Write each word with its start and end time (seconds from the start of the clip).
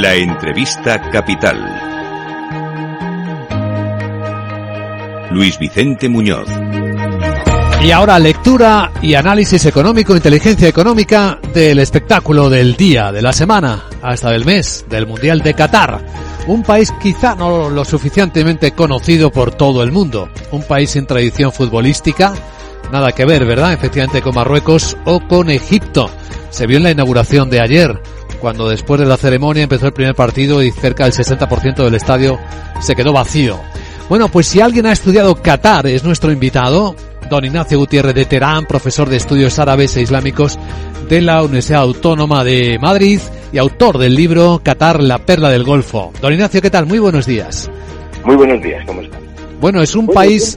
La 0.00 0.14
entrevista 0.14 1.10
capital. 1.10 1.58
Luis 5.32 5.58
Vicente 5.58 6.08
Muñoz. 6.08 6.48
Y 7.84 7.90
ahora 7.90 8.20
lectura 8.20 8.92
y 9.02 9.14
análisis 9.14 9.66
económico, 9.66 10.14
inteligencia 10.14 10.68
económica 10.68 11.40
del 11.52 11.80
espectáculo 11.80 12.48
del 12.48 12.76
día, 12.76 13.10
de 13.10 13.22
la 13.22 13.32
semana, 13.32 13.86
hasta 14.00 14.30
del 14.30 14.44
mes, 14.44 14.86
del 14.88 15.08
Mundial 15.08 15.40
de 15.40 15.54
Qatar. 15.54 16.00
Un 16.46 16.62
país 16.62 16.94
quizá 17.02 17.34
no 17.34 17.68
lo 17.68 17.84
suficientemente 17.84 18.70
conocido 18.70 19.32
por 19.32 19.50
todo 19.50 19.82
el 19.82 19.90
mundo. 19.90 20.28
Un 20.52 20.62
país 20.62 20.90
sin 20.90 21.06
tradición 21.06 21.50
futbolística. 21.50 22.34
Nada 22.92 23.10
que 23.10 23.24
ver, 23.24 23.44
¿verdad? 23.44 23.72
Efectivamente 23.72 24.22
con 24.22 24.36
Marruecos 24.36 24.96
o 25.06 25.18
con 25.26 25.50
Egipto. 25.50 26.08
Se 26.50 26.68
vio 26.68 26.76
en 26.76 26.84
la 26.84 26.92
inauguración 26.92 27.50
de 27.50 27.60
ayer, 27.60 28.00
cuando 28.40 28.68
después 28.68 29.00
de 29.00 29.06
la 29.06 29.16
ceremonia 29.16 29.64
empezó 29.64 29.86
el 29.86 29.92
primer 29.92 30.14
partido 30.14 30.62
y 30.62 30.70
cerca 30.70 31.04
del 31.04 31.12
60% 31.12 31.84
del 31.84 31.94
estadio 31.94 32.38
se 32.80 32.94
quedó 32.94 33.12
vacío. 33.12 33.60
Bueno, 34.08 34.28
pues 34.28 34.46
si 34.46 34.60
alguien 34.60 34.86
ha 34.86 34.92
estudiado 34.92 35.34
Qatar 35.34 35.86
es 35.86 36.04
nuestro 36.04 36.32
invitado, 36.32 36.96
don 37.28 37.44
Ignacio 37.44 37.78
Gutiérrez 37.78 38.14
de 38.14 38.24
Terán, 38.24 38.64
profesor 38.66 39.08
de 39.08 39.16
estudios 39.16 39.58
árabes 39.58 39.96
e 39.96 40.02
islámicos 40.02 40.58
de 41.08 41.20
la 41.20 41.42
Universidad 41.42 41.82
Autónoma 41.82 42.44
de 42.44 42.78
Madrid 42.78 43.20
y 43.52 43.58
autor 43.58 43.98
del 43.98 44.14
libro 44.14 44.60
Qatar, 44.62 45.02
la 45.02 45.18
perla 45.18 45.50
del 45.50 45.64
Golfo. 45.64 46.12
Don 46.20 46.32
Ignacio, 46.32 46.62
¿qué 46.62 46.70
tal? 46.70 46.86
Muy 46.86 46.98
buenos 46.98 47.26
días. 47.26 47.70
Muy 48.24 48.36
buenos 48.36 48.62
días, 48.62 48.82
¿cómo 48.86 49.02
están? 49.02 49.20
Bueno, 49.60 49.82
es 49.82 49.94
un 49.94 50.06
país 50.06 50.56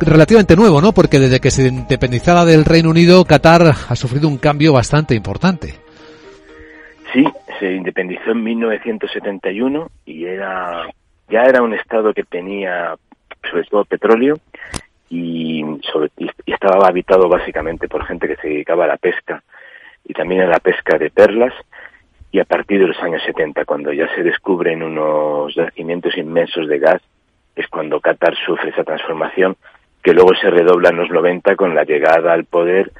relativamente 0.00 0.56
nuevo, 0.56 0.80
¿no? 0.80 0.92
Porque 0.92 1.18
desde 1.18 1.40
que 1.40 1.50
se 1.50 1.68
independizara 1.68 2.44
del 2.44 2.64
Reino 2.64 2.90
Unido, 2.90 3.24
Qatar 3.24 3.74
ha 3.88 3.96
sufrido 3.96 4.28
un 4.28 4.38
cambio 4.38 4.72
bastante 4.72 5.14
importante. 5.14 5.85
Sí, 7.12 7.24
se 7.58 7.72
independizó 7.72 8.32
en 8.32 8.42
1971 8.42 9.90
y 10.04 10.24
era 10.24 10.86
ya 11.28 11.42
era 11.42 11.62
un 11.62 11.74
estado 11.74 12.12
que 12.14 12.24
tenía 12.24 12.96
sobre 13.50 13.64
todo 13.64 13.84
petróleo 13.84 14.38
y, 15.08 15.64
sobre, 15.92 16.10
y 16.16 16.52
estaba 16.52 16.88
habitado 16.88 17.28
básicamente 17.28 17.88
por 17.88 18.04
gente 18.04 18.28
que 18.28 18.36
se 18.36 18.48
dedicaba 18.48 18.84
a 18.84 18.88
la 18.88 18.96
pesca 18.96 19.42
y 20.04 20.12
también 20.12 20.42
a 20.42 20.46
la 20.46 20.58
pesca 20.58 20.98
de 20.98 21.10
perlas 21.10 21.54
y 22.32 22.40
a 22.40 22.44
partir 22.44 22.80
de 22.80 22.88
los 22.88 22.98
años 23.02 23.22
70 23.24 23.64
cuando 23.64 23.92
ya 23.92 24.12
se 24.14 24.22
descubren 24.22 24.82
unos 24.82 25.54
yacimientos 25.54 26.16
inmensos 26.16 26.68
de 26.68 26.78
gas 26.78 27.02
es 27.54 27.66
cuando 27.68 28.00
Qatar 28.00 28.34
sufre 28.44 28.70
esa 28.70 28.84
transformación 28.84 29.56
que 30.02 30.12
luego 30.12 30.34
se 30.40 30.50
redobla 30.50 30.90
en 30.90 30.96
los 30.98 31.10
90 31.10 31.56
con 31.56 31.74
la 31.74 31.84
llegada 31.84 32.32
al 32.32 32.44
poder 32.44 32.92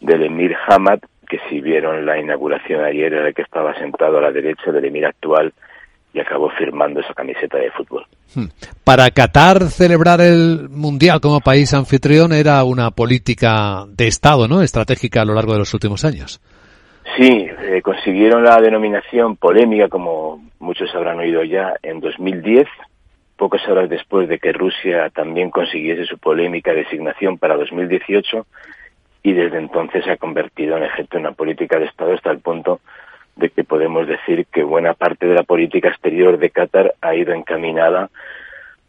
del 0.00 0.22
emir 0.22 0.56
Hamad, 0.66 1.00
que 1.34 1.48
si 1.48 1.60
vieron 1.60 2.06
la 2.06 2.18
inauguración 2.18 2.84
ayer 2.84 3.12
era 3.12 3.28
el 3.28 3.34
que 3.34 3.42
estaba 3.42 3.74
sentado 3.74 4.18
a 4.18 4.20
la 4.20 4.30
derecha 4.30 4.70
del 4.70 4.84
emir 4.84 5.06
actual 5.06 5.52
y 6.12 6.20
acabó 6.20 6.48
firmando 6.50 7.00
esa 7.00 7.12
camiseta 7.12 7.58
de 7.58 7.70
fútbol. 7.72 8.06
Hmm. 8.34 8.46
Para 8.84 9.10
Qatar 9.10 9.64
celebrar 9.64 10.20
el 10.20 10.68
Mundial 10.70 11.20
como 11.20 11.40
país 11.40 11.74
anfitrión 11.74 12.32
era 12.32 12.62
una 12.62 12.92
política 12.92 13.84
de 13.88 14.06
Estado, 14.06 14.46
¿no? 14.46 14.62
Estratégica 14.62 15.22
a 15.22 15.24
lo 15.24 15.34
largo 15.34 15.54
de 15.54 15.58
los 15.58 15.74
últimos 15.74 16.04
años. 16.04 16.40
Sí, 17.16 17.48
eh, 17.62 17.82
consiguieron 17.82 18.44
la 18.44 18.60
denominación 18.60 19.36
polémica, 19.36 19.88
como 19.88 20.40
muchos 20.60 20.94
habrán 20.94 21.18
oído 21.18 21.42
ya, 21.42 21.74
en 21.82 22.00
2010, 22.00 22.66
pocas 23.36 23.66
horas 23.68 23.90
después 23.90 24.28
de 24.28 24.38
que 24.38 24.52
Rusia 24.52 25.10
también 25.10 25.50
consiguiese 25.50 26.06
su 26.06 26.16
polémica 26.18 26.72
designación 26.72 27.38
para 27.38 27.56
2018 27.56 28.46
y 29.24 29.32
desde 29.32 29.56
entonces 29.58 30.04
se 30.04 30.12
ha 30.12 30.16
convertido 30.18 30.76
en 30.76 30.84
efecto 30.84 31.16
en 31.16 31.22
una 31.22 31.32
política 31.32 31.78
de 31.78 31.86
Estado 31.86 32.12
hasta 32.12 32.30
el 32.30 32.40
punto 32.40 32.80
de 33.36 33.48
que 33.48 33.64
podemos 33.64 34.06
decir 34.06 34.46
que 34.52 34.62
buena 34.62 34.92
parte 34.92 35.26
de 35.26 35.34
la 35.34 35.42
política 35.42 35.88
exterior 35.88 36.38
de 36.38 36.50
Qatar 36.50 36.94
ha 37.00 37.14
ido 37.14 37.32
encaminada 37.32 38.10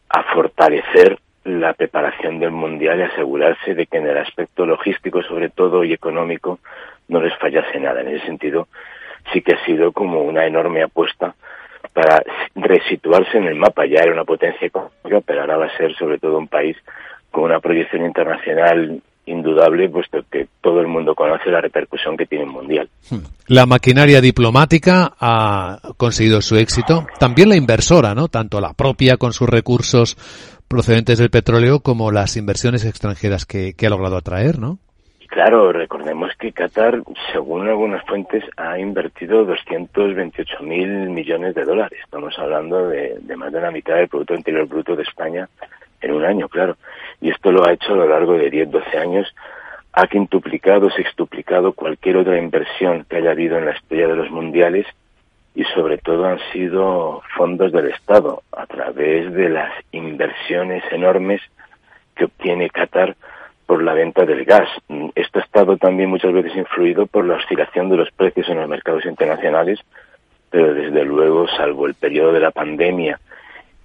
a 0.10 0.24
fortalecer 0.34 1.18
la 1.46 1.74
preparación 1.74 2.40
del 2.40 2.52
Mundial 2.52 3.00
y 3.00 3.04
asegurarse 3.04 3.76
de 3.76 3.88
que 3.88 3.98
en 3.98 4.08
el 4.08 4.18
aspecto 4.18 4.66
logístico 4.66 5.24
sobre 5.24 5.50
todo 5.50 5.86
y 5.86 5.94
económico 5.94 6.60
no 7.08 7.22
les 7.22 7.36
fallase 7.38 7.80
nada. 7.80 8.02
En 8.02 8.10
ese 8.10 8.26
sentido 8.26 8.68
sí 9.32 9.42
que 9.42 9.54
ha 9.54 9.66
sido 9.66 9.94
como 9.94 10.22
una 10.22 10.46
enorme 10.46 10.84
apuesta 10.84 11.34
para 11.94 12.22
resituarse 12.56 13.38
en 13.38 13.46
el 13.46 13.56
mapa. 13.56 13.86
Ya 13.86 14.02
era 14.02 14.12
una 14.12 14.26
potencia 14.26 14.68
económica, 14.68 15.22
pero 15.26 15.42
ahora 15.42 15.58
va 15.58 15.66
a 15.68 15.78
ser 15.78 15.96
sobre 15.96 16.18
todo 16.18 16.38
un 16.38 16.50
país 16.50 16.76
con 17.32 17.46
una 17.46 17.62
proyección 17.62 18.06
internacional 18.06 19.02
indudable, 19.26 19.90
puesto 19.90 20.20
que 20.32 20.48
todo 20.62 20.80
el 20.82 20.88
mundo 20.88 21.16
conoce 21.16 21.50
la 21.50 21.62
repercusión 21.62 22.18
que 22.18 22.26
tiene 22.26 22.46
el 22.46 22.52
mundial. 22.52 22.90
Hmm. 23.10 23.20
La 23.48 23.66
maquinaria 23.66 24.22
diplomática 24.22 25.14
ha 25.20 25.80
conseguido 25.98 26.42
su 26.42 26.56
éxito, 26.56 27.06
también 27.20 27.50
la 27.50 27.56
inversora, 27.56 28.16
¿no? 28.16 28.28
Tanto 28.28 28.60
la 28.62 28.74
propia 28.74 29.18
con 29.18 29.34
sus 29.34 29.50
recursos 29.50 30.16
procedentes 30.68 31.20
del 31.20 31.30
petróleo 31.30 31.80
como 31.80 32.12
las 32.12 32.38
inversiones 32.38 32.86
extranjeras 32.86 33.46
que, 33.46 33.74
que 33.74 33.88
ha 33.88 33.90
logrado 33.90 34.18
atraer, 34.18 34.60
¿no? 34.60 34.80
Claro, 35.28 35.74
recordemos 35.74 36.32
que 36.40 36.54
Qatar, 36.54 37.02
según 37.34 37.68
algunas 37.68 38.06
fuentes, 38.06 38.44
ha 38.56 38.80
invertido 38.80 39.44
228 39.44 40.64
mil 40.64 41.10
millones 41.10 41.54
de 41.56 41.66
dólares. 41.66 42.00
Estamos 42.02 42.34
hablando 42.40 42.88
de, 42.88 43.18
de, 43.20 43.36
más 43.36 43.52
de 43.52 43.60
la 43.60 43.70
mitad 43.70 43.96
del 43.96 44.08
Producto 44.08 44.34
Interior 44.34 44.66
Bruto 44.66 44.96
de 44.96 45.04
España 45.04 45.50
en 46.02 46.12
un 46.12 46.26
año, 46.26 46.48
claro. 46.50 46.78
Y 47.22 47.30
esto 47.30 47.52
lo 47.52 47.66
ha 47.66 47.74
hecho 47.74 47.94
a 47.94 47.98
lo 47.98 48.08
largo 48.08 48.34
de 48.34 48.50
10, 48.50 48.72
12 48.72 48.98
años. 48.98 49.36
Ha 49.94 50.08
quintuplicado, 50.08 50.90
sextuplicado 50.90 51.74
cualquier 51.74 52.18
otra 52.18 52.38
inversión 52.38 53.06
que 53.10 53.18
haya 53.18 53.32
habido 53.32 53.58
en 53.58 53.66
la 53.66 53.76
historia 53.76 54.08
de 54.08 54.16
los 54.16 54.30
mundiales 54.30 54.86
y 55.56 55.64
sobre 55.74 55.98
todo 55.98 56.26
han 56.26 56.40
sido 56.52 57.22
fondos 57.38 57.72
del 57.72 57.88
Estado 57.88 58.44
a 58.52 58.66
través 58.66 59.34
de 59.34 59.50
las 59.50 59.72
inversiones 59.92 60.84
enormes 60.92 61.42
que 62.16 62.26
obtiene 62.26 62.70
Qatar 62.70 63.16
por 63.66 63.82
la 63.82 63.94
venta 63.94 64.26
del 64.26 64.46
gas. 64.46 64.70
Esto 65.16 65.40
ha 65.40 65.44
estado 65.44 65.78
también 65.78 66.10
muchas 66.10 66.34
veces 66.34 66.56
influido 66.56 67.08
por 67.08 67.26
la 67.26 67.36
oscilación 67.36 67.90
de 67.90 67.98
los 67.98 68.12
precios 68.12 68.48
en 68.50 68.58
los 68.58 68.70
mercados 68.70 69.06
internacionales, 69.06 69.80
pero 70.50 70.74
desde 70.74 71.04
luego, 71.04 71.48
salvo 71.48 71.88
el 71.88 71.96
periodo 71.96 72.32
de 72.34 72.42
la 72.42 72.52
pandemia 72.52 73.20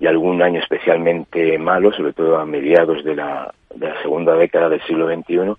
y 0.01 0.07
algún 0.07 0.43
año 0.43 0.61
especialmente 0.61 1.59
malo, 1.59 1.93
sobre 1.93 2.15
todo 2.15 2.39
a 2.39 2.47
mediados 2.47 3.05
de 3.05 3.15
la, 3.15 3.53
segunda 4.03 4.35
década 4.35 4.71
del 4.71 4.83
siglo 4.83 5.07
XXI, 5.07 5.55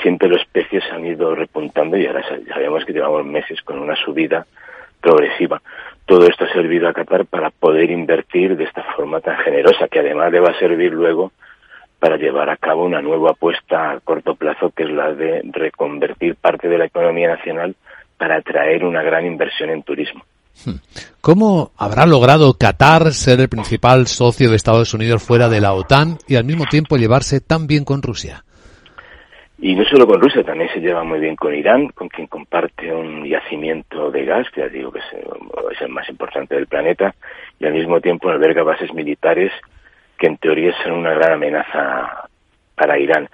siempre 0.00 0.28
los 0.28 0.44
precios 0.46 0.84
han 0.92 1.04
ido 1.04 1.34
repuntando 1.34 1.96
y 1.96 2.06
ahora 2.06 2.22
sabemos 2.48 2.84
que 2.84 2.92
llevamos 2.92 3.26
meses 3.26 3.60
con 3.62 3.80
una 3.80 3.96
subida 3.96 4.46
progresiva. 5.00 5.60
Todo 6.06 6.26
esto 6.26 6.44
ha 6.44 6.52
servido 6.52 6.88
a 6.88 6.92
Qatar 6.92 7.26
para 7.26 7.50
poder 7.50 7.90
invertir 7.90 8.56
de 8.56 8.64
esta 8.64 8.82
forma 8.94 9.20
tan 9.20 9.36
generosa, 9.38 9.88
que 9.88 9.98
además 9.98 10.32
le 10.32 10.40
va 10.40 10.50
a 10.50 10.58
servir 10.58 10.92
luego 10.92 11.32
para 11.98 12.16
llevar 12.16 12.48
a 12.48 12.56
cabo 12.56 12.84
una 12.84 13.02
nueva 13.02 13.32
apuesta 13.32 13.90
a 13.90 14.00
corto 14.00 14.36
plazo, 14.36 14.70
que 14.70 14.84
es 14.84 14.90
la 14.90 15.12
de 15.12 15.42
reconvertir 15.52 16.36
parte 16.36 16.68
de 16.68 16.78
la 16.78 16.86
economía 16.86 17.28
nacional 17.28 17.74
para 18.16 18.36
atraer 18.36 18.84
una 18.84 19.02
gran 19.02 19.26
inversión 19.26 19.70
en 19.70 19.82
turismo. 19.82 20.24
Hmm. 20.64 20.76
¿Cómo 21.20 21.72
habrá 21.76 22.06
logrado 22.06 22.54
Qatar 22.54 23.12
ser 23.12 23.40
el 23.40 23.48
principal 23.48 24.06
socio 24.06 24.50
de 24.50 24.56
Estados 24.56 24.92
Unidos 24.94 25.22
fuera 25.22 25.48
de 25.48 25.60
la 25.60 25.72
OTAN 25.72 26.18
y 26.28 26.36
al 26.36 26.44
mismo 26.44 26.66
tiempo 26.66 26.96
llevarse 26.96 27.40
tan 27.40 27.66
bien 27.66 27.84
con 27.84 28.02
Rusia? 28.02 28.44
Y 29.62 29.74
no 29.74 29.84
solo 29.84 30.06
con 30.06 30.20
Rusia, 30.20 30.42
también 30.42 30.70
se 30.72 30.80
lleva 30.80 31.04
muy 31.04 31.20
bien 31.20 31.36
con 31.36 31.54
Irán, 31.54 31.88
con 31.88 32.08
quien 32.08 32.26
comparte 32.28 32.90
un 32.94 33.26
yacimiento 33.26 34.10
de 34.10 34.24
gas, 34.24 34.46
que 34.54 34.62
ya 34.62 34.68
digo 34.68 34.90
que 34.90 35.00
es 35.00 35.80
el 35.82 35.90
más 35.90 36.08
importante 36.08 36.54
del 36.54 36.66
planeta, 36.66 37.14
y 37.58 37.66
al 37.66 37.74
mismo 37.74 38.00
tiempo 38.00 38.30
alberga 38.30 38.62
bases 38.62 38.92
militares 38.94 39.52
que 40.18 40.28
en 40.28 40.38
teoría 40.38 40.72
son 40.82 40.92
una 40.92 41.12
gran 41.12 41.32
amenaza 41.32 42.28
para 42.74 42.98
Irán. 42.98 43.28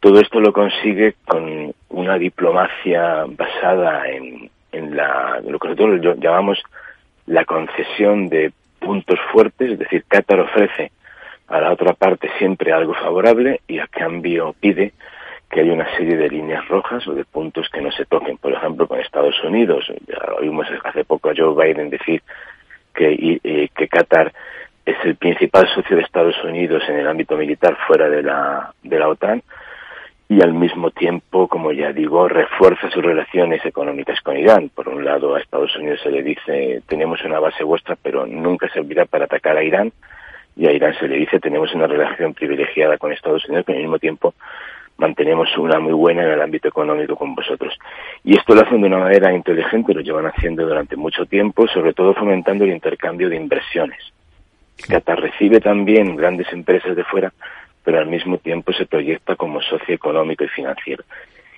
Todo 0.00 0.20
esto 0.20 0.40
lo 0.40 0.52
consigue 0.52 1.14
con 1.24 1.72
una 1.90 2.18
diplomacia 2.18 3.24
basada 3.28 4.08
en, 4.08 4.50
en 4.72 4.96
la, 4.96 5.40
lo 5.46 5.58
que 5.58 5.68
nosotros 5.68 6.18
llamamos 6.18 6.62
la 7.26 7.44
concesión 7.44 8.28
de 8.28 8.52
puntos 8.78 9.18
fuertes, 9.32 9.72
es 9.72 9.78
decir, 9.78 10.04
Qatar 10.08 10.40
ofrece 10.40 10.92
a 11.48 11.60
la 11.60 11.72
otra 11.72 11.94
parte 11.94 12.30
siempre 12.38 12.72
algo 12.72 12.94
favorable 12.94 13.60
y 13.66 13.78
a 13.78 13.86
cambio 13.86 14.54
pide 14.60 14.92
que 15.50 15.60
haya 15.60 15.72
una 15.72 15.96
serie 15.96 16.16
de 16.16 16.28
líneas 16.28 16.66
rojas 16.68 17.06
o 17.08 17.14
de 17.14 17.24
puntos 17.24 17.68
que 17.70 17.80
no 17.80 17.90
se 17.90 18.04
toquen. 18.04 18.36
Por 18.36 18.52
ejemplo, 18.52 18.86
con 18.86 19.00
Estados 19.00 19.42
Unidos, 19.42 19.90
ya 20.06 20.34
oímos 20.38 20.66
hace 20.84 21.04
poco 21.04 21.30
a 21.30 21.34
Joe 21.34 21.54
Biden 21.54 21.88
decir 21.88 22.22
que, 22.94 23.40
eh, 23.42 23.68
que 23.74 23.88
Qatar 23.88 24.32
es 24.84 24.96
el 25.04 25.16
principal 25.16 25.66
socio 25.74 25.96
de 25.96 26.02
Estados 26.02 26.36
Unidos 26.44 26.82
en 26.88 26.98
el 26.98 27.08
ámbito 27.08 27.36
militar 27.36 27.76
fuera 27.86 28.08
de 28.08 28.22
la, 28.22 28.72
de 28.82 28.98
la 28.98 29.08
OTAN 29.08 29.42
y 30.28 30.42
al 30.42 30.52
mismo 30.52 30.90
tiempo, 30.90 31.48
como 31.48 31.72
ya 31.72 31.92
digo, 31.92 32.28
refuerza 32.28 32.90
sus 32.90 33.02
relaciones 33.02 33.64
económicas 33.64 34.20
con 34.20 34.36
Irán. 34.36 34.68
Por 34.68 34.88
un 34.88 35.02
lado, 35.02 35.34
a 35.34 35.40
Estados 35.40 35.74
Unidos 35.76 36.00
se 36.02 36.10
le 36.10 36.22
dice, 36.22 36.82
tenemos 36.86 37.24
una 37.24 37.40
base 37.40 37.64
vuestra, 37.64 37.96
pero 37.96 38.26
nunca 38.26 38.68
servirá 38.68 39.06
para 39.06 39.24
atacar 39.24 39.56
a 39.56 39.64
Irán. 39.64 39.90
Y 40.54 40.66
a 40.66 40.72
Irán 40.72 40.94
se 41.00 41.08
le 41.08 41.16
dice, 41.16 41.40
tenemos 41.40 41.74
una 41.74 41.86
relación 41.86 42.34
privilegiada 42.34 42.98
con 42.98 43.10
Estados 43.10 43.46
Unidos, 43.46 43.64
pero 43.66 43.78
al 43.78 43.84
mismo 43.84 43.98
tiempo 43.98 44.34
mantenemos 44.98 45.56
una 45.56 45.78
muy 45.78 45.94
buena 45.94 46.24
en 46.24 46.30
el 46.32 46.42
ámbito 46.42 46.68
económico 46.68 47.16
con 47.16 47.34
vosotros. 47.34 47.78
Y 48.22 48.36
esto 48.36 48.54
lo 48.54 48.60
hacen 48.60 48.82
de 48.82 48.88
una 48.88 48.98
manera 48.98 49.32
inteligente, 49.32 49.94
lo 49.94 50.02
llevan 50.02 50.26
haciendo 50.26 50.66
durante 50.66 50.96
mucho 50.96 51.24
tiempo, 51.24 51.66
sobre 51.68 51.94
todo 51.94 52.12
fomentando 52.12 52.64
el 52.64 52.72
intercambio 52.72 53.30
de 53.30 53.36
inversiones. 53.36 54.12
Qatar 54.88 55.20
recibe 55.20 55.60
también 55.60 56.16
grandes 56.16 56.52
empresas 56.52 56.94
de 56.94 57.04
fuera, 57.04 57.32
pero 57.88 58.00
al 58.00 58.06
mismo 58.06 58.36
tiempo 58.36 58.70
se 58.74 58.84
proyecta 58.84 59.34
como 59.34 59.62
socio 59.62 59.94
económico 59.94 60.44
y 60.44 60.48
financiero. 60.48 61.04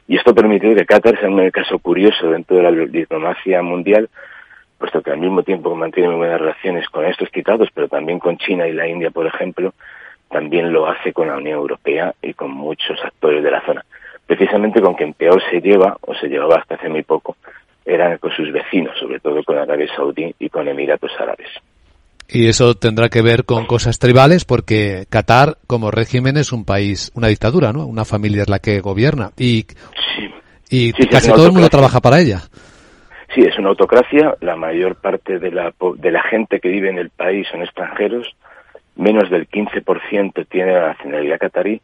Y 0.07 0.17
esto 0.17 0.33
permitió 0.33 0.73
que 0.77 0.87
Qatar 0.87 1.19
sea 1.19 1.29
un 1.29 1.51
caso 1.51 1.81
curioso 1.81 2.31
dentro 2.31 2.57
de 2.57 2.63
la 2.63 2.71
diplomacia 2.71 3.61
mundial, 3.63 4.09
puesto 4.79 5.03
que 5.03 5.11
al 5.11 5.19
mismo 5.19 5.43
tiempo 5.43 5.75
mantiene 5.75 6.11
muy 6.11 6.19
buenas 6.19 6.41
relaciones 6.41 6.89
con 6.89 7.05
estos 7.05 7.31
citados, 7.35 7.69
pero 7.75 7.89
también 7.89 8.21
con 8.21 8.39
China 8.39 8.69
y 8.69 8.73
la 8.73 8.87
India, 8.87 9.11
por 9.11 9.27
ejemplo, 9.27 9.75
también 10.29 10.73
lo 10.73 10.87
hace 10.87 11.13
con 11.13 11.27
la 11.27 11.37
Unión 11.37 11.59
Europea 11.59 12.15
y 12.23 12.33
con 12.35 12.53
muchos 12.53 13.05
actores 13.05 13.43
de 13.43 13.51
la 13.51 13.63
zona. 13.63 13.85
Precisamente 14.25 14.81
con 14.81 14.95
quien 14.95 15.15
peor 15.15 15.43
se 15.51 15.61
lleva, 15.61 15.97
o 16.01 16.15
se 16.15 16.29
llevaba 16.29 16.61
hasta 16.61 16.77
hace 16.77 16.89
muy 16.89 17.03
poco, 17.03 17.39
eran 17.85 18.19
con 18.19 18.31
sus 18.31 18.53
vecinos, 18.53 18.97
sobre 19.01 19.19
todo 19.19 19.43
con 19.43 19.59
Arabia 19.59 19.93
Saudí 19.97 20.33
y 20.39 20.49
con 20.49 20.69
Emiratos 20.69 21.11
Árabes. 21.19 21.49
Y 22.33 22.49
eso 22.49 22.75
tendrá 22.75 23.09
que 23.09 23.23
ver 23.23 23.45
con 23.45 23.67
cosas 23.67 23.99
tribales, 23.99 24.45
porque 24.45 25.05
Qatar, 25.11 25.57
como 25.67 25.91
régimen, 25.91 26.37
es 26.37 26.53
un 26.53 26.65
país, 26.65 27.11
una 27.15 27.27
dictadura, 27.27 27.73
¿no? 27.73 27.87
Una 27.87 28.05
familia 28.05 28.43
es 28.43 28.49
la 28.49 28.61
que 28.61 28.81
gobierna. 28.81 29.31
Y, 29.37 29.67
y 30.69 30.93
casi 31.09 31.33
todo 31.33 31.47
el 31.47 31.53
mundo 31.53 31.69
trabaja 31.69 32.01
para 32.01 32.21
ella. 32.21 32.43
Sí, 33.35 33.43
es 33.43 33.59
una 33.59 33.71
autocracia. 33.71 34.37
La 34.41 34.57
mayor 34.57 34.97
parte 34.97 35.39
de 35.39 35.51
la, 35.51 35.73
de 35.97 36.11
la 36.11 36.23
gente 36.23 36.61
que 36.61 36.69
vive 36.69 36.91
en 36.91 36.99
el 36.99 37.11
país 37.11 37.47
son 37.51 37.63
extranjeros. 37.63 38.35
Menos 38.97 39.31
del 39.31 39.49
15% 39.49 40.47
tiene 40.49 40.73
la 40.73 40.89
nacionalidad 40.89 41.39
catarí. 41.39 41.81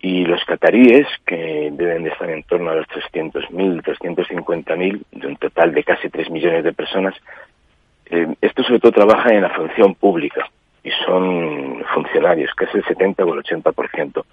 Y 0.00 0.24
los 0.24 0.44
cataríes, 0.44 1.06
que 1.24 1.70
deben 1.72 2.02
de 2.02 2.10
estar 2.10 2.28
en 2.28 2.42
torno 2.42 2.70
a 2.70 2.74
los 2.74 2.86
300.000, 2.88 3.82
350.000, 3.82 5.02
de 5.12 5.26
un 5.26 5.36
total 5.36 5.72
de 5.72 5.84
casi 5.84 6.08
3 6.08 6.28
millones 6.30 6.64
de 6.64 6.72
personas, 6.72 7.14
sobre 8.72 8.80
todo 8.80 9.04
trabajan 9.04 9.34
en 9.34 9.42
la 9.42 9.50
función 9.50 9.94
pública 9.94 10.48
y 10.82 10.90
son 11.04 11.84
funcionarios, 11.92 12.54
casi 12.54 12.78
el 12.78 12.84
70 12.84 13.22
o 13.22 13.34
el 13.34 13.42
80%, 13.42 14.24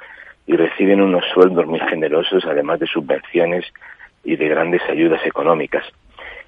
y 0.47 0.55
reciben 0.55 1.01
unos 1.01 1.25
sueldos 1.33 1.65
muy 1.65 1.81
generosos, 1.81 2.45
además 2.45 2.79
de 2.79 2.87
subvenciones 2.87 3.65
y 4.23 4.37
de 4.37 4.47
grandes 4.47 4.81
ayudas 4.89 5.19
económicas. 5.25 5.83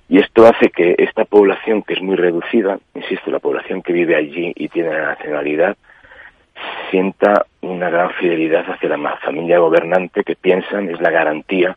Y 0.08 0.20
esto 0.20 0.46
hace 0.46 0.70
que 0.70 0.96
esta 1.00 1.26
población, 1.26 1.84
que 1.84 1.96
es 1.96 2.02
muy 2.02 2.16
reducida, 2.16 2.80
insisto, 2.96 3.30
la 3.30 3.40
población 3.40 3.82
que 3.82 3.92
vive 3.92 4.16
allí 4.16 4.54
y 4.56 4.70
tiene 4.70 4.92
la 4.92 5.08
nacionalidad, 5.08 5.76
sienta 6.90 7.46
una 7.60 7.90
gran 7.90 8.12
fidelidad 8.12 8.72
hacia 8.72 8.88
la 8.88 9.18
familia 9.18 9.60
gobernante 9.60 10.24
que 10.24 10.38
piensan 10.38 10.90
es 10.90 11.02
la 11.02 11.10
garantía 11.10 11.76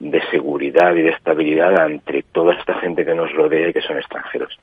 de 0.00 0.22
seguridad 0.30 0.94
y 0.96 1.02
de 1.02 1.10
estabilidad 1.10 1.86
entre 1.86 2.22
toda 2.22 2.54
esta 2.54 2.74
gente 2.80 3.04
que 3.04 3.14
nos 3.14 3.32
rodea 3.34 3.68
y 3.68 3.72
que 3.72 3.82
son 3.82 3.98
extranjeros. 3.98 4.58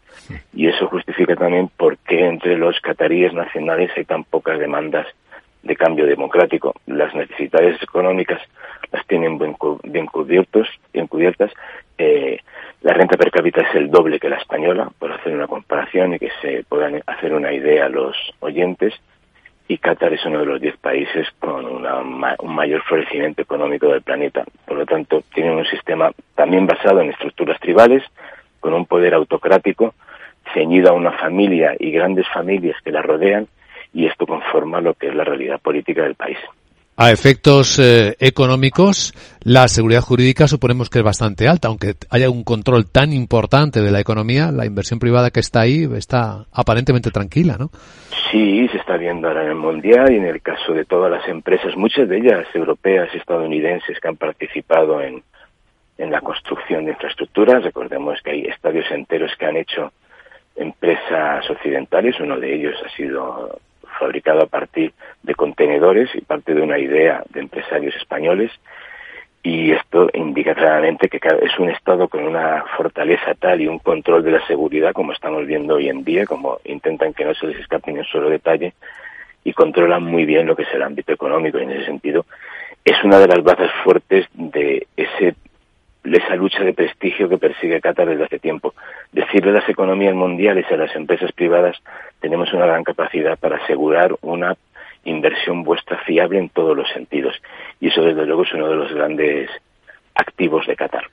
Y 0.53 0.67
eso 0.67 0.87
justifica 0.87 1.35
también 1.35 1.69
por 1.77 1.97
qué 1.99 2.25
entre 2.25 2.57
los 2.57 2.79
cataríes 2.81 3.33
nacionales 3.33 3.91
hay 3.95 4.03
tan 4.03 4.23
pocas 4.23 4.57
demandas 4.57 5.05
de 5.61 5.75
cambio 5.75 6.07
democrático. 6.07 6.73
Las 6.87 7.13
necesidades 7.13 7.81
económicas 7.83 8.41
las 8.91 9.05
tienen 9.05 9.37
bien, 9.37 10.07
cubiertos, 10.07 10.67
bien 10.91 11.05
cubiertas. 11.05 11.51
Eh, 11.99 12.39
la 12.81 12.93
renta 12.93 13.15
per 13.15 13.29
cápita 13.29 13.61
es 13.61 13.75
el 13.75 13.91
doble 13.91 14.19
que 14.19 14.29
la 14.29 14.37
española, 14.37 14.89
por 14.97 15.11
hacer 15.11 15.35
una 15.35 15.47
comparación 15.47 16.15
y 16.15 16.19
que 16.19 16.31
se 16.41 16.63
puedan 16.63 17.01
hacer 17.05 17.33
una 17.33 17.53
idea 17.53 17.85
a 17.85 17.89
los 17.89 18.15
oyentes 18.39 18.93
y 19.67 19.77
Qatar 19.77 20.13
es 20.13 20.25
uno 20.25 20.39
de 20.39 20.45
los 20.45 20.61
diez 20.61 20.77
países 20.77 21.27
con 21.39 21.65
un 21.65 22.55
mayor 22.55 22.81
florecimiento 22.83 23.41
económico 23.41 23.87
del 23.87 24.01
planeta. 24.01 24.45
Por 24.65 24.77
lo 24.77 24.85
tanto, 24.85 25.23
tienen 25.33 25.53
un 25.53 25.65
sistema 25.65 26.11
también 26.35 26.65
basado 26.65 27.01
en 27.01 27.09
estructuras 27.09 27.59
tribales, 27.59 28.03
con 28.59 28.73
un 28.73 28.85
poder 28.85 29.13
autocrático, 29.13 29.93
ceñido 30.53 30.89
a 30.89 30.93
una 30.93 31.11
familia 31.11 31.75
y 31.77 31.91
grandes 31.91 32.27
familias 32.29 32.77
que 32.83 32.91
la 32.91 33.01
rodean, 33.01 33.47
y 33.93 34.05
esto 34.05 34.25
conforma 34.25 34.81
lo 34.81 34.93
que 34.93 35.07
es 35.07 35.15
la 35.15 35.23
realidad 35.23 35.59
política 35.59 36.03
del 36.03 36.15
país. 36.15 36.37
A 36.99 37.11
efectos 37.11 37.77
eh, 37.77 38.15
económicos, 38.19 39.13
la 39.43 39.67
seguridad 39.67 40.01
jurídica 40.01 40.47
suponemos 40.47 40.89
que 40.89 40.97
es 40.97 41.05
bastante 41.05 41.47
alta, 41.47 41.67
aunque 41.67 41.93
haya 42.09 42.27
un 42.31 42.43
control 42.43 42.89
tan 42.89 43.13
importante 43.13 43.81
de 43.81 43.91
la 43.91 43.99
economía, 43.99 44.51
la 44.51 44.65
inversión 44.65 44.97
privada 44.97 45.29
que 45.29 45.39
está 45.39 45.61
ahí 45.61 45.87
está 45.95 46.45
aparentemente 46.51 47.11
tranquila, 47.11 47.55
¿no? 47.59 47.69
Sí, 48.31 48.67
se 48.69 48.77
está 48.77 48.97
viendo 48.97 49.27
ahora 49.27 49.43
en 49.43 49.49
el 49.49 49.55
mundial 49.55 50.11
y 50.11 50.15
en 50.15 50.25
el 50.25 50.41
caso 50.41 50.73
de 50.73 50.85
todas 50.85 51.11
las 51.11 51.27
empresas, 51.27 51.77
muchas 51.77 52.09
de 52.09 52.17
ellas 52.17 52.47
europeas 52.55 53.09
y 53.13 53.17
estadounidenses 53.17 53.99
que 53.99 54.07
han 54.07 54.17
participado 54.17 54.99
en, 54.99 55.21
en 55.99 56.11
la 56.11 56.21
construcción 56.21 56.85
de 56.85 56.93
infraestructuras. 56.93 57.63
Recordemos 57.63 58.19
que 58.23 58.31
hay 58.31 58.41
estadios 58.45 58.89
enteros 58.89 59.31
que 59.37 59.45
han 59.45 59.57
hecho 59.57 59.93
empresas 60.55 61.47
occidentales, 61.47 62.19
uno 62.19 62.39
de 62.39 62.55
ellos 62.55 62.75
ha 62.83 62.89
sido 62.97 63.59
fabricado 63.97 64.43
a 64.43 64.47
partir 64.47 64.93
de 65.23 65.35
contenedores 65.35 66.09
y 66.15 66.21
parte 66.21 66.53
de 66.53 66.61
una 66.61 66.79
idea 66.79 67.23
de 67.29 67.41
empresarios 67.41 67.95
españoles. 67.95 68.51
Y 69.43 69.71
esto 69.71 70.09
indica 70.13 70.55
claramente 70.55 71.07
que 71.07 71.17
es 71.17 71.59
un 71.59 71.69
Estado 71.69 72.07
con 72.07 72.25
una 72.25 72.65
fortaleza 72.75 73.33
tal 73.35 73.61
y 73.61 73.67
un 73.67 73.79
control 73.79 74.23
de 74.23 74.31
la 74.31 74.45
seguridad 74.47 74.93
como 74.93 75.13
estamos 75.13 75.45
viendo 75.45 75.75
hoy 75.75 75.89
en 75.89 76.03
día, 76.03 76.25
como 76.25 76.59
intentan 76.65 77.13
que 77.13 77.25
no 77.25 77.33
se 77.33 77.47
les 77.47 77.59
escape 77.59 77.91
ni 77.93 77.99
un 77.99 78.05
solo 78.05 78.29
detalle 78.29 78.73
y 79.43 79.53
controlan 79.53 80.03
muy 80.03 80.25
bien 80.25 80.47
lo 80.47 80.55
que 80.55 80.63
es 80.63 80.73
el 80.73 80.83
ámbito 80.83 81.13
económico. 81.13 81.59
Y 81.59 81.63
en 81.63 81.71
ese 81.71 81.85
sentido 81.85 82.25
es 82.83 83.01
una 83.03 83.19
de 83.19 83.27
las 83.27 83.43
bases 83.43 83.71
fuertes 83.83 84.27
de 84.33 84.87
ese 84.97 85.35
esa 86.15 86.35
lucha 86.35 86.63
de 86.63 86.73
prestigio 86.73 87.27
que 87.27 87.37
persigue 87.37 87.81
Qatar 87.81 88.07
desde 88.09 88.25
hace 88.25 88.39
tiempo. 88.39 88.73
Decirle 89.11 89.51
a 89.51 89.55
las 89.55 89.69
economías 89.69 90.15
mundiales 90.15 90.65
y 90.69 90.73
a 90.73 90.77
las 90.77 90.95
empresas 90.95 91.31
privadas 91.31 91.77
tenemos 92.19 92.51
una 92.53 92.65
gran 92.65 92.83
capacidad 92.83 93.37
para 93.37 93.57
asegurar 93.57 94.15
una 94.21 94.55
inversión 95.05 95.63
vuestra 95.63 95.97
fiable 96.05 96.39
en 96.39 96.49
todos 96.49 96.75
los 96.75 96.89
sentidos. 96.89 97.35
Y 97.79 97.87
eso, 97.87 98.01
desde 98.01 98.25
luego, 98.25 98.43
es 98.43 98.53
uno 98.53 98.69
de 98.69 98.75
los 98.75 98.93
grandes 98.93 99.49
activos 100.15 100.65
de 100.67 100.75
Qatar. 100.75 101.03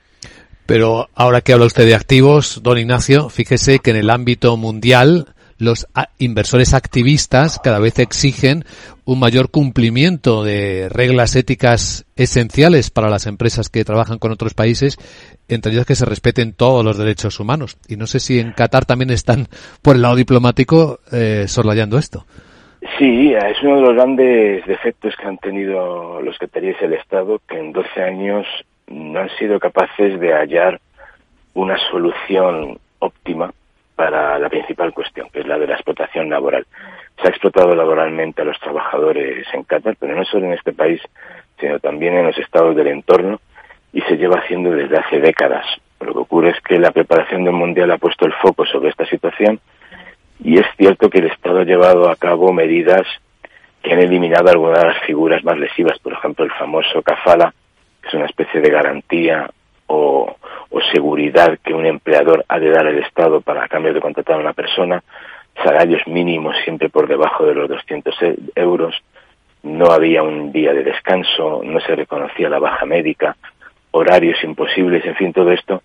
Pero 0.65 1.09
ahora 1.13 1.41
que 1.41 1.53
habla 1.53 1.65
usted 1.65 1.85
de 1.85 1.95
activos, 1.95 2.61
don 2.63 2.77
Ignacio, 2.77 3.29
fíjese 3.29 3.79
que 3.79 3.91
en 3.91 3.97
el 3.97 4.09
ámbito 4.09 4.57
mundial 4.57 5.27
los 5.57 5.87
inversores 6.17 6.73
activistas 6.73 7.59
cada 7.63 7.79
vez 7.79 7.99
exigen 7.99 8.63
un 9.05 9.19
mayor 9.19 9.51
cumplimiento 9.51 10.43
de 10.43 10.89
reglas 10.89 11.35
éticas 11.35 12.05
esenciales 12.15 12.89
para 12.89 13.09
las 13.09 13.27
empresas 13.27 13.69
que 13.69 13.85
trabajan 13.85 14.17
con 14.17 14.31
otros 14.31 14.53
países, 14.53 14.97
entre 15.47 15.71
ellas 15.71 15.85
que 15.85 15.95
se 15.95 16.05
respeten 16.05 16.53
todos 16.53 16.83
los 16.83 16.97
derechos 16.97 17.39
humanos. 17.39 17.77
Y 17.87 17.95
no 17.95 18.07
sé 18.07 18.19
si 18.19 18.39
en 18.39 18.51
Qatar 18.51 18.85
también 18.85 19.11
están, 19.11 19.47
por 19.81 19.95
el 19.95 20.01
lado 20.01 20.15
diplomático, 20.15 20.99
eh, 21.11 21.45
sorlayando 21.47 21.97
esto. 21.97 22.25
Sí, 22.99 23.33
es 23.33 23.61
uno 23.63 23.77
de 23.77 23.81
los 23.81 23.93
grandes 23.95 24.65
defectos 24.65 25.15
que 25.15 25.27
han 25.27 25.37
tenido 25.37 26.21
los 26.21 26.37
qataríes 26.37 26.79
el 26.81 26.93
Estado, 26.93 27.41
que 27.47 27.57
en 27.57 27.71
12 27.71 28.01
años 28.01 28.45
no 28.87 29.19
han 29.19 29.29
sido 29.39 29.59
capaces 29.59 30.19
de 30.19 30.33
hallar 30.33 30.79
una 31.55 31.77
solución 31.89 32.77
óptima 32.99 33.51
para 33.95 34.37
la 34.39 34.49
principal 34.49 34.93
cuestión, 34.93 35.29
que 35.31 35.39
es 35.39 35.47
la 35.47 35.57
de 35.57 35.67
la 35.67 35.75
explotación 35.75 36.29
laboral. 36.29 36.65
Se 37.21 37.27
ha 37.27 37.29
explotado 37.29 37.75
laboralmente 37.75 38.41
a 38.41 38.45
los 38.45 38.59
trabajadores 38.59 39.47
en 39.53 39.63
Qatar, 39.63 39.95
pero 39.99 40.15
no 40.15 40.25
solo 40.25 40.45
en 40.45 40.53
este 40.53 40.73
país, 40.73 41.01
sino 41.59 41.79
también 41.79 42.15
en 42.15 42.27
los 42.27 42.37
estados 42.37 42.75
del 42.75 42.87
entorno, 42.87 43.39
y 43.93 44.01
se 44.01 44.17
lleva 44.17 44.39
haciendo 44.39 44.71
desde 44.71 44.97
hace 44.97 45.19
décadas. 45.19 45.65
Lo 46.01 46.11
que 46.11 46.19
ocurre 46.19 46.49
es 46.49 46.59
que 46.61 46.77
la 46.77 46.91
preparación 46.91 47.45
del 47.45 47.53
Mundial 47.53 47.91
ha 47.91 47.97
puesto 47.97 48.25
el 48.25 48.33
foco 48.33 48.65
sobre 48.65 48.89
esta 48.89 49.05
situación, 49.05 49.59
y 50.43 50.59
es 50.59 50.65
cierto 50.77 51.09
que 51.09 51.19
el 51.19 51.27
Estado 51.27 51.59
ha 51.59 51.63
llevado 51.63 52.09
a 52.09 52.17
cabo 52.17 52.51
medidas 52.51 53.07
que 53.81 53.93
han 53.93 53.99
eliminado 53.99 54.49
algunas 54.49 54.79
de 54.81 54.87
las 54.87 54.99
figuras 55.03 55.43
más 55.45 55.57
lesivas, 55.57 55.97
por 55.99 56.11
ejemplo, 56.11 56.43
el 56.43 56.51
famoso 56.51 57.01
kafala, 57.01 57.53
que 58.01 58.09
es 58.09 58.13
una 58.15 58.25
especie 58.25 58.59
de 58.59 58.69
garantía 58.69 59.49
o, 59.87 60.35
seguridad 60.93 61.57
que 61.63 61.73
un 61.73 61.85
empleador 61.85 62.45
ha 62.47 62.59
de 62.59 62.69
dar 62.69 62.85
al 62.85 62.99
Estado 62.99 63.41
para 63.41 63.67
cambio 63.67 63.93
de 63.93 63.99
contratar 63.99 64.35
a 64.35 64.39
una 64.39 64.53
persona, 64.53 65.03
salarios 65.63 66.05
mínimos 66.05 66.55
siempre 66.63 66.89
por 66.89 67.07
debajo 67.07 67.45
de 67.45 67.55
los 67.55 67.67
200 67.67 68.21
e, 68.21 68.35
euros, 68.55 68.95
no 69.63 69.87
había 69.91 70.21
un 70.21 70.51
día 70.51 70.73
de 70.73 70.83
descanso, 70.83 71.61
no 71.63 71.79
se 71.79 71.95
reconocía 71.95 72.49
la 72.49 72.59
baja 72.59 72.85
médica, 72.85 73.35
horarios 73.91 74.41
imposibles, 74.43 75.03
en 75.05 75.15
fin, 75.15 75.33
todo 75.33 75.51
esto 75.51 75.81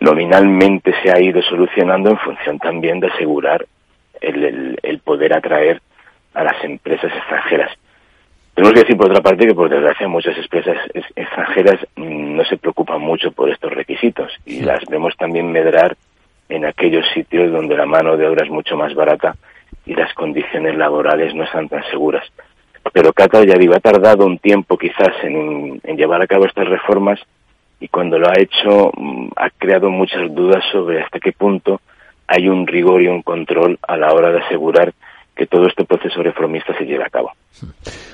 nominalmente 0.00 0.92
se 1.02 1.12
ha 1.12 1.20
ido 1.20 1.40
solucionando 1.42 2.10
en 2.10 2.18
función 2.18 2.58
también 2.58 2.98
de 3.00 3.06
asegurar 3.06 3.66
el 4.20 5.00
poder 5.04 5.32
atraer 5.32 5.80
a 6.34 6.44
las 6.44 6.62
empresas 6.64 7.12
extranjeras. 7.12 7.70
Tenemos 8.58 8.74
que 8.74 8.80
decir, 8.80 8.96
por 8.96 9.06
otra 9.08 9.22
parte, 9.22 9.46
que 9.46 9.54
por 9.54 9.70
desgracia 9.70 10.08
muchas 10.08 10.36
empresas 10.36 10.78
extranjeras 11.14 11.78
no 11.94 12.44
se 12.44 12.56
preocupan 12.56 13.00
mucho 13.00 13.30
por 13.30 13.48
estos 13.50 13.72
requisitos 13.72 14.32
y 14.44 14.62
las 14.62 14.84
vemos 14.86 15.16
también 15.16 15.52
medrar 15.52 15.96
en 16.48 16.64
aquellos 16.64 17.06
sitios 17.14 17.52
donde 17.52 17.76
la 17.76 17.86
mano 17.86 18.16
de 18.16 18.26
obra 18.26 18.44
es 18.44 18.50
mucho 18.50 18.76
más 18.76 18.92
barata 18.96 19.36
y 19.86 19.94
las 19.94 20.12
condiciones 20.12 20.76
laborales 20.76 21.36
no 21.36 21.44
están 21.44 21.68
tan 21.68 21.84
seguras. 21.84 22.26
pero 22.92 23.12
Qatar 23.12 23.46
ya 23.46 23.54
digo, 23.54 23.76
ha 23.76 23.78
tardado 23.78 24.26
un 24.26 24.38
tiempo 24.40 24.76
quizás 24.76 25.14
en, 25.22 25.80
en 25.84 25.96
llevar 25.96 26.20
a 26.20 26.26
cabo 26.26 26.44
estas 26.44 26.68
reformas 26.68 27.20
y 27.78 27.86
cuando 27.86 28.18
lo 28.18 28.28
ha 28.28 28.40
hecho 28.40 28.90
mm, 28.92 29.28
ha 29.36 29.50
creado 29.50 29.88
muchas 29.88 30.34
dudas 30.34 30.64
sobre 30.72 31.00
hasta 31.00 31.20
qué 31.20 31.30
punto 31.30 31.80
hay 32.26 32.48
un 32.48 32.66
rigor 32.66 33.02
y 33.02 33.06
un 33.06 33.22
control 33.22 33.78
a 33.86 33.96
la 33.96 34.12
hora 34.12 34.32
de 34.32 34.40
asegurar 34.40 34.92
que 35.38 35.46
todo 35.46 35.66
este 35.68 35.84
proceso 35.84 36.22
reformista 36.22 36.76
se 36.76 36.84
lleve 36.84 37.04
a 37.04 37.08
cabo. 37.08 37.30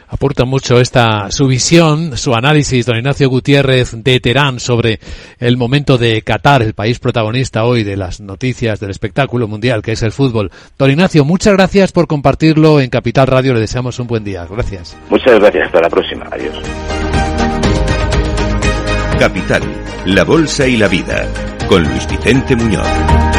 Aporta 0.09 0.45
mucho 0.45 0.79
esta 0.79 1.31
su 1.31 1.47
visión, 1.47 2.17
su 2.17 2.35
análisis, 2.35 2.87
don 2.87 2.97
Ignacio 2.97 3.29
Gutiérrez 3.29 4.05
de 4.05 4.21
Terán 4.21 4.61
sobre 4.61 5.01
el 5.41 5.57
momento 5.57 5.99
de 5.99 6.23
Qatar, 6.23 6.63
el 6.63 6.75
país 6.75 6.99
protagonista 7.01 7.65
hoy 7.65 7.83
de 7.83 7.97
las 7.97 8.21
noticias 8.21 8.79
del 8.79 8.91
espectáculo 8.91 9.49
mundial 9.49 9.83
que 9.83 9.93
es 9.93 10.03
el 10.03 10.13
fútbol. 10.13 10.51
Don 10.79 10.91
Ignacio, 10.91 11.25
muchas 11.25 11.55
gracias 11.55 11.91
por 11.91 12.07
compartirlo 12.07 12.81
en 12.81 12.91
Capital 12.91 13.27
Radio. 13.27 13.55
Le 13.55 13.61
deseamos 13.61 13.99
un 13.99 14.07
buen 14.07 14.23
día. 14.23 14.47
Gracias. 14.49 14.97
Muchas 15.09 15.41
gracias. 15.41 15.67
Hasta 15.67 15.81
la 15.81 15.89
próxima. 15.89 16.27
Adiós. 16.31 16.55
Capital, 19.19 19.63
la 20.07 20.25
bolsa 20.25 20.67
y 20.67 20.77
la 20.77 20.89
vida, 20.89 21.27
con 21.69 21.83
Luis 21.83 22.07
Vicente 22.09 22.55
Muñoz. 22.57 23.34